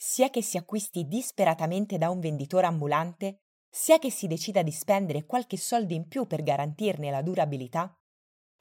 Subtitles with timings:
[0.00, 5.26] sia che si acquisti disperatamente da un venditore ambulante, sia che si decida di spendere
[5.26, 7.92] qualche soldo in più per garantirne la durabilità,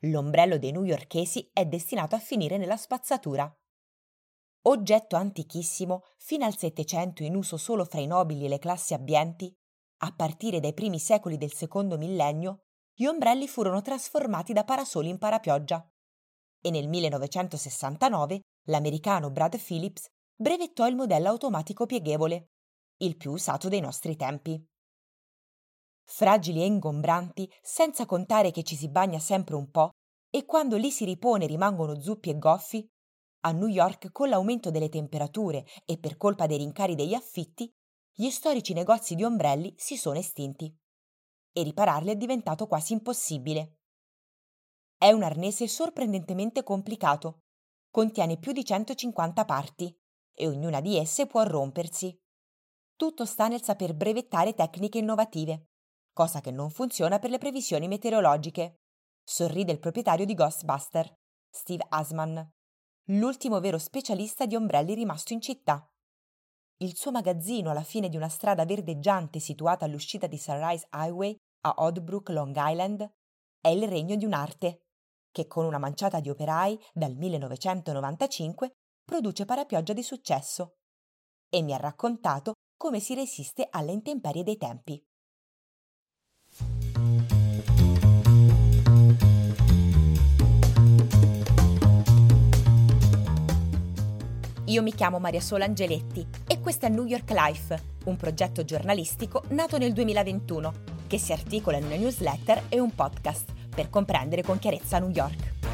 [0.01, 3.55] l'ombrello dei newyorkesi è destinato a finire nella spazzatura.
[4.63, 9.55] Oggetto antichissimo, fino al Settecento in uso solo fra i nobili e le classi abbienti,
[9.99, 12.63] a partire dai primi secoli del secondo millennio,
[12.93, 15.87] gli ombrelli furono trasformati da parasoli in parapioggia.
[16.61, 22.51] E nel 1969 l'americano Brad Phillips brevettò il modello automatico pieghevole,
[22.97, 24.63] il più usato dei nostri tempi.
[26.03, 29.89] Fragili e ingombranti, senza contare che ci si bagna sempre un po',
[30.29, 32.87] e quando li si ripone rimangono zuppi e goffi,
[33.41, 37.71] a New York con l'aumento delle temperature e per colpa dei rincari degli affitti,
[38.13, 40.73] gli storici negozi di ombrelli si sono estinti
[41.51, 43.77] e ripararli è diventato quasi impossibile.
[44.97, 47.41] È un arnese sorprendentemente complicato.
[47.89, 49.95] Contiene più di 150 parti
[50.37, 52.15] e ognuna di esse può rompersi.
[52.95, 55.69] Tutto sta nel saper brevettare tecniche innovative,
[56.13, 58.81] cosa che non funziona per le previsioni meteorologiche.
[59.23, 61.11] Sorride il proprietario di Ghostbuster,
[61.49, 62.47] Steve Asman,
[63.05, 65.85] l'ultimo vero specialista di ombrelli rimasto in città.
[66.77, 71.73] Il suo magazzino alla fine di una strada verdeggiante situata all'uscita di Sunrise Highway a
[71.77, 73.09] Oddbrook, Long Island,
[73.59, 74.83] è il regno di un'arte
[75.31, 78.76] che con una manciata di operai dal 1995
[79.07, 80.79] produce parapioggia di successo
[81.49, 85.01] e mi ha raccontato come si resiste alle intemperie dei tempi.
[94.65, 99.43] Io mi chiamo Maria Sola Angeletti e questo è New York Life, un progetto giornalistico
[99.51, 100.73] nato nel 2021
[101.07, 105.66] che si articola in una newsletter e un podcast per comprendere con chiarezza New York.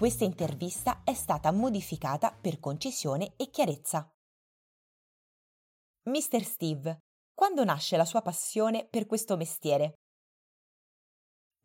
[0.00, 4.10] Questa intervista è stata modificata per concisione e chiarezza.
[6.04, 6.42] Mr.
[6.42, 7.00] Steve,
[7.34, 9.92] quando nasce la sua passione per questo mestiere?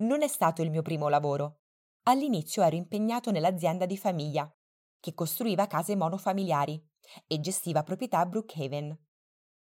[0.03, 1.61] Non è stato il mio primo lavoro.
[2.09, 4.51] All'inizio ero impegnato nell'azienda di famiglia,
[4.99, 6.85] che costruiva case monofamiliari
[7.27, 9.01] e gestiva proprietà a Brookhaven.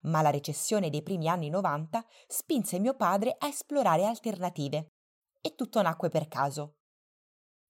[0.06, 4.88] Ma la recessione dei primi anni 90 spinse mio padre a esplorare alternative
[5.40, 6.75] e tutto nacque per caso.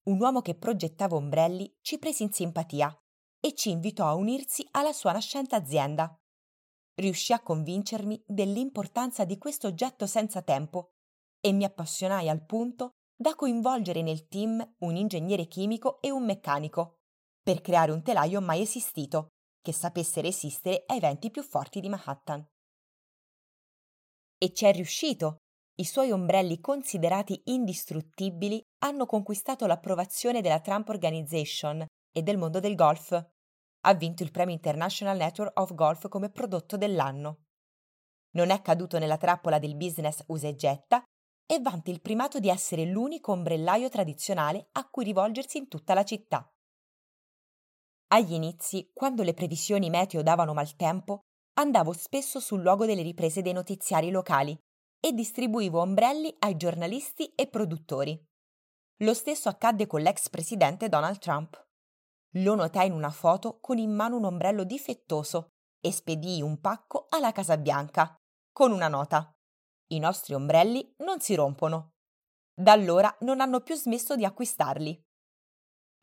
[0.06, 2.96] Un uomo che progettava ombrelli ci prese in simpatia
[3.40, 6.16] e ci invitò a unirsi alla sua nascente azienda.
[6.94, 10.92] Riuscì a convincermi dell'importanza di questo oggetto senza tempo
[11.40, 16.98] e mi appassionai al punto da coinvolgere nel team un ingegnere chimico e un meccanico
[17.42, 19.28] per creare un telaio mai esistito
[19.60, 22.46] che sapesse resistere ai venti più forti di Manhattan.
[24.38, 25.45] E ci è riuscito.
[25.78, 32.74] I suoi ombrelli considerati indistruttibili hanno conquistato l'approvazione della Trump Organization e del mondo del
[32.74, 33.12] golf.
[33.80, 37.42] Ha vinto il premio International Network of Golf come prodotto dell'anno.
[38.36, 41.02] Non è caduto nella trappola del business usa e getta
[41.46, 46.04] e vanta il primato di essere l'unico ombrellaio tradizionale a cui rivolgersi in tutta la
[46.04, 46.50] città.
[48.14, 51.20] Agli inizi, quando le previsioni meteo davano maltempo,
[51.58, 54.58] andavo spesso sul luogo delle riprese dei notiziari locali
[55.00, 58.20] e distribuivo ombrelli ai giornalisti e produttori.
[59.00, 61.64] Lo stesso accadde con l'ex presidente Donald Trump.
[62.36, 65.48] Lo notai in una foto con in mano un ombrello difettoso
[65.80, 68.14] e spedii un pacco alla Casa Bianca
[68.52, 69.30] con una nota.
[69.88, 71.92] I nostri ombrelli non si rompono.
[72.54, 75.00] Da allora non hanno più smesso di acquistarli.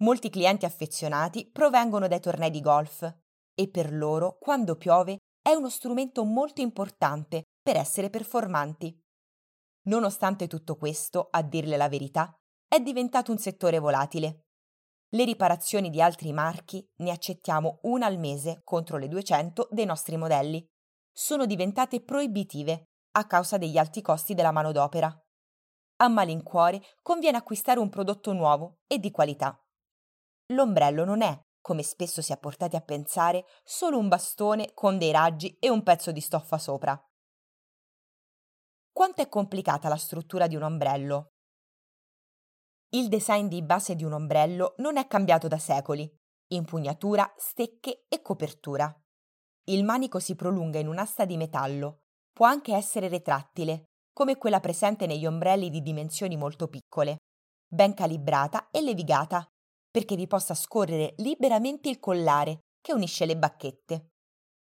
[0.04, 3.12] Molti clienti affezionati provengono dai tornei di golf
[3.56, 8.96] e per loro, quando piove, è uno strumento molto importante per essere performanti.
[9.84, 12.38] Nonostante tutto questo, a dirle la verità,
[12.68, 14.48] è diventato un settore volatile.
[15.14, 20.18] Le riparazioni di altri marchi ne accettiamo una al mese contro le 200 dei nostri
[20.18, 20.66] modelli.
[21.12, 25.16] Sono diventate proibitive a causa degli alti costi della manodopera.
[25.98, 29.58] A malincuore conviene acquistare un prodotto nuovo e di qualità.
[30.48, 35.12] L'ombrello non è, come spesso si è portati a pensare, solo un bastone con dei
[35.12, 37.00] raggi e un pezzo di stoffa sopra.
[38.94, 41.32] Quanto è complicata la struttura di un ombrello?
[42.90, 46.10] Il design di base di un ombrello non è cambiato da secoli.
[46.54, 48.96] Impugnatura, stecche e copertura.
[49.66, 52.04] Il manico si prolunga in un'asta di metallo,
[52.34, 57.18] Può anche essere retrattile, come quella presente negli ombrelli di dimensioni molto piccole,
[57.68, 59.46] ben calibrata e levigata,
[59.92, 64.08] perché vi possa scorrere liberamente il collare che unisce le bacchette.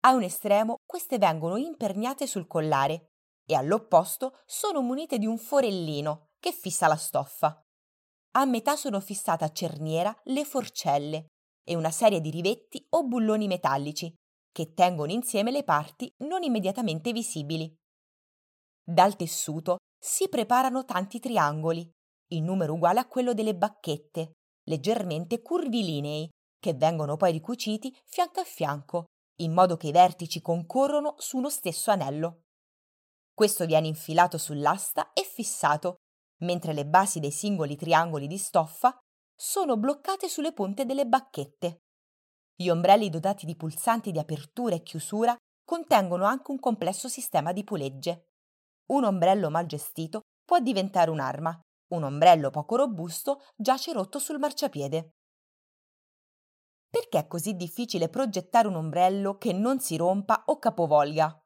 [0.02, 3.12] A un estremo queste vengono imperniate sul collare
[3.46, 7.60] e all'opposto sono munite di un forellino che fissa la stoffa.
[8.38, 11.28] a metà sono fissate a cerniera le forcelle
[11.64, 14.14] e una serie di rivetti o bulloni metallici
[14.52, 17.74] che tengono insieme le parti non immediatamente visibili.
[18.84, 21.90] Dal tessuto si preparano tanti triangoli,
[22.34, 24.34] in numero uguale a quello delle bacchette,
[24.68, 29.06] leggermente curvilinei, che vengono poi ricuciti fianco a fianco,
[29.40, 32.45] in modo che i vertici concorrono su uno stesso anello.
[33.36, 35.98] Questo viene infilato sull'asta e fissato,
[36.40, 38.98] mentre le basi dei singoli triangoli di stoffa
[39.36, 41.82] sono bloccate sulle punte delle bacchette.
[42.56, 45.36] Gli ombrelli dotati di pulsanti di apertura e chiusura
[45.66, 48.28] contengono anche un complesso sistema di pulegge.
[48.92, 51.60] Un ombrello mal gestito può diventare un'arma,
[51.90, 55.10] un ombrello poco robusto giace rotto sul marciapiede.
[56.90, 61.38] Perché è così difficile progettare un ombrello che non si rompa o capovolga?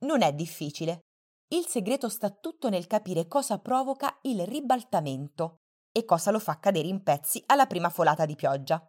[0.00, 1.00] Non è difficile.
[1.48, 5.56] Il segreto sta tutto nel capire cosa provoca il ribaltamento
[5.90, 8.86] e cosa lo fa cadere in pezzi alla prima folata di pioggia.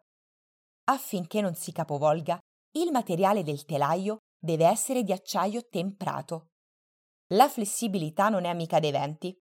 [0.86, 2.38] Affinché non si capovolga,
[2.78, 6.48] il materiale del telaio deve essere di acciaio temprato.
[7.34, 9.36] La flessibilità non è amica dei venti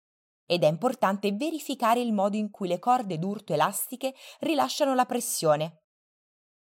[0.46, 5.82] ed è importante verificare il modo in cui le corde d'urto elastiche rilasciano la pressione.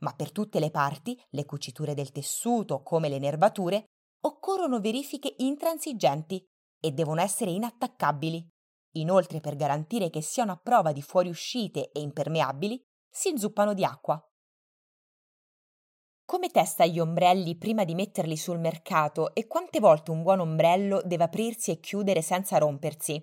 [0.01, 3.85] Ma per tutte le parti, le cuciture del tessuto come le nervature,
[4.21, 6.43] occorrono verifiche intransigenti
[6.79, 8.47] e devono essere inattaccabili.
[8.95, 14.21] Inoltre, per garantire che siano a prova di fuoriuscite e impermeabili, si inzuppano di acqua.
[16.25, 21.01] Come testa gli ombrelli prima di metterli sul mercato e quante volte un buon ombrello
[21.03, 23.21] deve aprirsi e chiudere senza rompersi?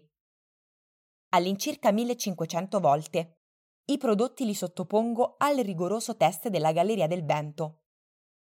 [1.30, 3.38] All'incirca 1500 volte.
[3.86, 7.80] I prodotti li sottopongo al rigoroso test della Galleria del Vento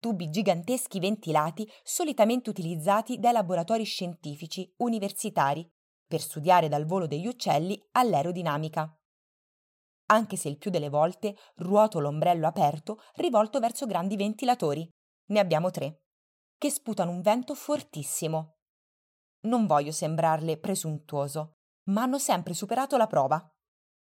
[0.04, 5.66] tubi giganteschi ventilati solitamente utilizzati dai laboratori scientifici universitari
[6.06, 8.94] per studiare dal volo degli uccelli all'aerodinamica.
[10.08, 14.86] Anche se il più delle volte ruoto l'ombrello aperto rivolto verso grandi ventilatori,
[15.28, 16.02] ne abbiamo tre,
[16.58, 18.56] che sputano un vento fortissimo.
[19.44, 21.52] Non voglio sembrarle presuntuoso,
[21.84, 23.42] ma hanno sempre superato la prova.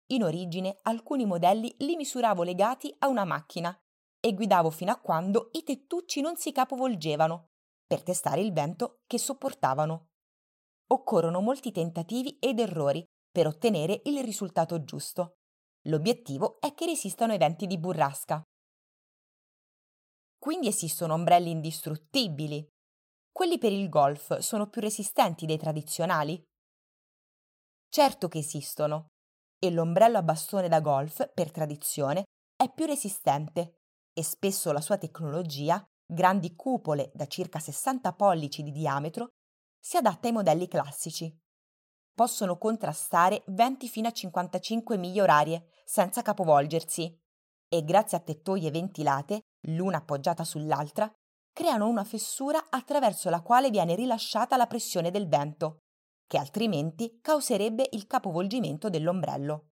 [0.10, 3.76] In origine alcuni modelli li misuravo legati a una macchina
[4.20, 7.48] e guidavo fino a quando i tettucci non si capovolgevano
[7.86, 10.10] per testare il vento che sopportavano.
[10.92, 15.34] Occorrono molti tentativi ed errori per ottenere il risultato giusto.
[15.88, 18.42] L'obiettivo è che resistano ai venti di burrasca.
[20.38, 22.68] Quindi esistono ombrelli indistruttibili.
[23.32, 26.42] Quelli per il golf sono più resistenti dei tradizionali?
[27.88, 29.08] Certo che esistono.
[29.58, 32.24] E l'ombrello a bastone da golf, per tradizione,
[32.56, 33.79] è più resistente
[34.20, 39.30] e spesso la sua tecnologia, grandi cupole da circa 60 pollici di diametro,
[39.80, 41.34] si adatta ai modelli classici.
[42.14, 47.18] Possono contrastare 20 fino a 55 miglia orarie senza capovolgersi
[47.70, 51.10] e grazie a tettoie ventilate, l'una appoggiata sull'altra,
[51.54, 55.84] creano una fessura attraverso la quale viene rilasciata la pressione del vento,
[56.28, 59.70] che altrimenti causerebbe il capovolgimento dell'ombrello.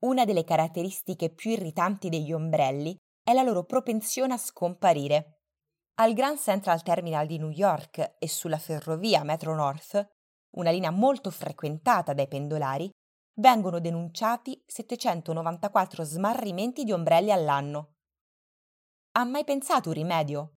[0.00, 5.40] Una delle caratteristiche più irritanti degli ombrelli è la loro propensione a scomparire.
[6.00, 10.08] Al Grand Central Terminal di New York e sulla ferrovia Metro North,
[10.56, 12.90] una linea molto frequentata dai pendolari,
[13.40, 17.96] vengono denunciati 794 smarrimenti di ombrelli all'anno.
[19.12, 20.54] Ha mai pensato un rimedio?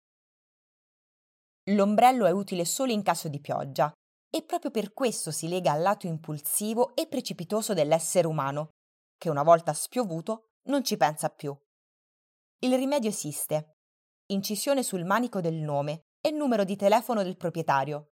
[1.72, 3.92] L'ombrello è utile solo in caso di pioggia
[4.30, 8.70] e proprio per questo si lega al lato impulsivo e precipitoso dell'essere umano,
[9.22, 11.56] che una volta spiovuto non ci pensa più.
[12.64, 13.76] Il rimedio esiste.
[14.32, 18.14] Incisione sul manico del nome e numero di telefono del proprietario.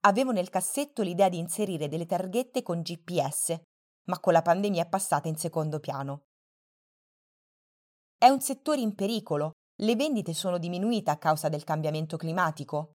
[0.00, 3.60] Avevo nel cassetto l'idea di inserire delle targhette con GPS,
[4.06, 6.24] ma con la pandemia è passata in secondo piano.
[8.18, 9.52] È un settore in pericolo,
[9.82, 12.94] le vendite sono diminuite a causa del cambiamento climatico.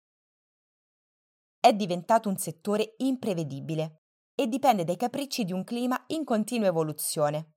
[1.59, 4.00] È diventato un settore imprevedibile
[4.41, 7.57] e dipende dai capricci di un clima in continua evoluzione.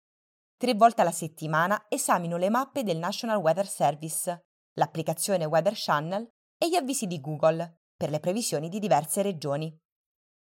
[0.57, 4.41] Tre volte alla settimana esamino le mappe del National Weather Service,
[4.73, 9.73] l'applicazione Weather Channel e gli avvisi di Google per le previsioni di diverse regioni.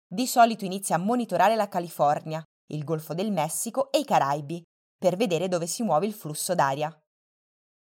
[0.04, 2.42] Di solito inizia a monitorare la California,
[2.72, 4.60] il Golfo del Messico e i Caraibi
[4.98, 6.92] per vedere dove si muove il flusso d'aria.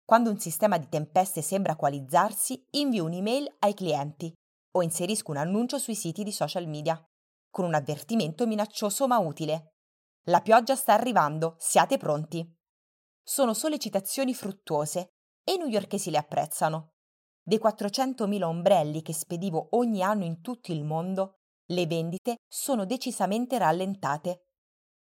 [0.05, 4.33] Quando un sistema di tempeste sembra coalizzarsi, invio un'email ai clienti
[4.77, 7.05] o inserisco un annuncio sui siti di social media
[7.51, 9.75] con un avvertimento minaccioso ma utile.
[10.25, 12.47] La pioggia sta arrivando, siate pronti.
[13.23, 15.09] Sono sollecitazioni fruttuose
[15.45, 16.93] e i newyorkesi le apprezzano.
[17.43, 21.39] Dei 400.000 ombrelli che spedivo ogni anno in tutto il mondo,
[21.71, 24.45] le vendite sono decisamente rallentate.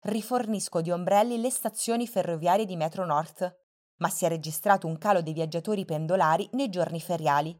[0.03, 3.57] rifornisco di ombrelli le stazioni ferroviarie di Metro North,
[3.97, 7.57] ma si è registrato un calo dei viaggiatori pendolari nei giorni feriali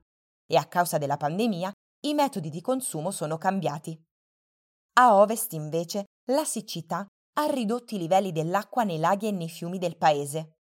[0.47, 1.71] e a causa della pandemia
[2.05, 4.01] i metodi di consumo sono cambiati.
[4.99, 9.77] A ovest, invece, la siccità ha ridotto i livelli dell'acqua nei laghi e nei fiumi
[9.77, 10.57] del paese.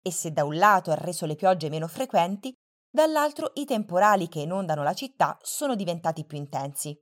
[0.00, 2.50] E se da un lato ha reso le piogge meno frequenti,
[2.90, 6.98] dall'altro i temporali che inondano la città sono diventati più intensi.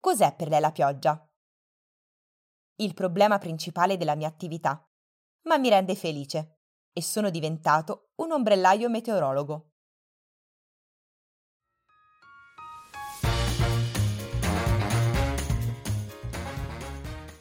[0.00, 1.24] Cos'è per lei la pioggia?
[2.78, 4.84] Il problema principale della mia attività,
[5.42, 9.75] ma mi rende felice e sono diventato un ombrellaio meteorologo.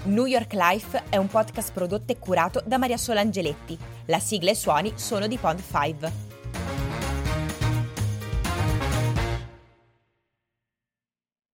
[0.05, 3.75] New York Life è un podcast prodotto e curato da Maria Sola Angeletti.
[4.05, 6.24] La sigla e i suoni sono di Pond 5.